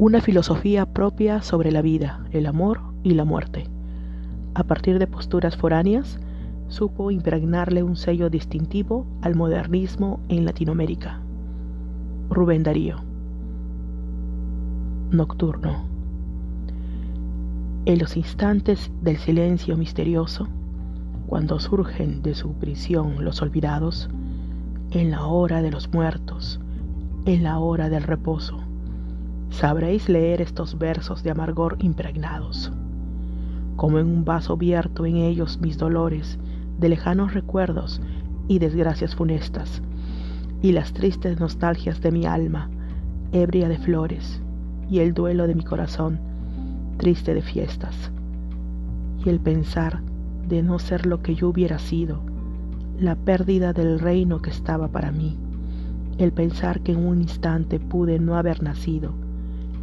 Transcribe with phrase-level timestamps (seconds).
[0.00, 3.64] una filosofía propia sobre la vida, el amor y la muerte.
[4.54, 6.20] A partir de posturas foráneas,
[6.68, 11.20] supo impregnarle un sello distintivo al modernismo en Latinoamérica.
[12.30, 12.98] Rubén Darío.
[15.10, 15.82] Nocturno.
[17.84, 20.46] En los instantes del silencio misterioso,
[21.26, 24.08] cuando surgen de su prisión los olvidados,
[24.92, 26.60] en la hora de los muertos,
[27.24, 28.67] en la hora del reposo,
[29.50, 32.72] sabréis leer estos versos de amargor impregnados.
[33.76, 36.38] Como en un vaso abierto en ellos mis dolores
[36.78, 38.00] de lejanos recuerdos
[38.46, 39.82] y desgracias funestas,
[40.62, 42.70] y las tristes nostalgias de mi alma,
[43.32, 44.40] ebria de flores,
[44.90, 46.18] y el duelo de mi corazón,
[46.96, 48.10] triste de fiestas,
[49.24, 50.00] y el pensar
[50.48, 52.20] de no ser lo que yo hubiera sido,
[52.98, 55.36] la pérdida del reino que estaba para mí,
[56.18, 59.12] el pensar que en un instante pude no haber nacido,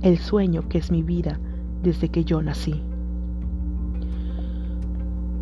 [0.06, 1.40] el sueño que es mi vida
[1.82, 2.80] desde que yo nací.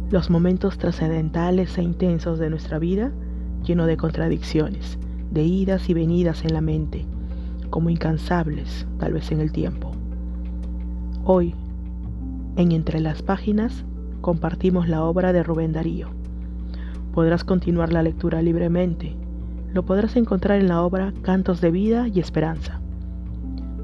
[0.09, 3.11] Los momentos trascendentales e intensos de nuestra vida,
[3.66, 4.97] lleno de contradicciones,
[5.31, 7.05] de idas y venidas en la mente,
[7.70, 9.92] como incansables tal vez en el tiempo.
[11.25, 11.55] Hoy,
[12.55, 13.83] en Entre las Páginas,
[14.22, 16.08] compartimos la obra de Rubén Darío.
[17.14, 19.14] Podrás continuar la lectura libremente.
[19.73, 22.83] Lo podrás encontrar en la obra Cantos de Vida y Esperanza.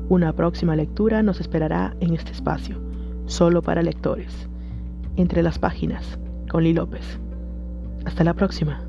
[0.09, 2.81] Una próxima lectura nos esperará en este espacio,
[3.27, 4.49] solo para lectores.
[5.17, 6.17] Entre las páginas,
[6.49, 7.19] con Lee López.
[8.05, 8.88] Hasta la próxima.